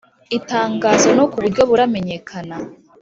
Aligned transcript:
ltangazo 0.37 1.07
noku 1.15 1.35
buryo 1.43 1.61
buramenyekana 1.69 2.55